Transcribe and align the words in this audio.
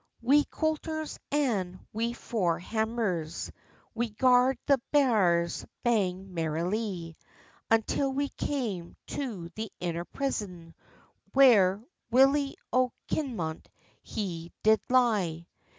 Wi 0.23 0.45
coulters, 0.49 1.19
and 1.31 1.77
wi 1.93 2.13
fore 2.13 2.57
hammers, 2.57 3.51
We 3.93 4.09
garrd 4.09 4.57
the 4.65 4.81
bars 4.91 5.63
bang 5.83 6.33
merrilie, 6.33 7.15
Until 7.69 8.11
we 8.11 8.29
came 8.29 8.95
to 9.13 9.51
the 9.53 9.71
inner 9.79 10.05
prison, 10.05 10.73
Where 11.33 11.83
Willie 12.09 12.57
o 12.73 12.93
Kinmont 13.11 13.67
he 14.01 14.51
did 14.63 14.79
lie. 14.89 15.45